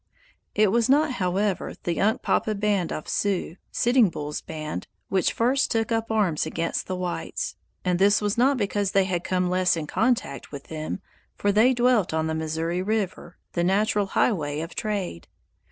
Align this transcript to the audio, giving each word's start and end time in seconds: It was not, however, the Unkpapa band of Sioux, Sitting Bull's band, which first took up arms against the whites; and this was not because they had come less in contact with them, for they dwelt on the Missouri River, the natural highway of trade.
It 0.55 0.71
was 0.71 0.89
not, 0.89 1.11
however, 1.11 1.75
the 1.83 1.97
Unkpapa 1.99 2.55
band 2.59 2.91
of 2.91 3.07
Sioux, 3.07 3.57
Sitting 3.71 4.09
Bull's 4.09 4.41
band, 4.41 4.87
which 5.09 5.31
first 5.31 5.69
took 5.69 5.91
up 5.91 6.09
arms 6.11 6.47
against 6.47 6.87
the 6.87 6.95
whites; 6.95 7.55
and 7.85 7.99
this 7.99 8.19
was 8.19 8.35
not 8.35 8.57
because 8.57 8.93
they 8.93 9.03
had 9.05 9.23
come 9.23 9.47
less 9.47 9.77
in 9.77 9.85
contact 9.85 10.51
with 10.51 10.69
them, 10.69 11.01
for 11.35 11.51
they 11.51 11.75
dwelt 11.75 12.15
on 12.15 12.25
the 12.25 12.33
Missouri 12.33 12.81
River, 12.81 13.37
the 13.53 13.63
natural 13.63 14.07
highway 14.07 14.61
of 14.61 14.73
trade. 14.73 15.27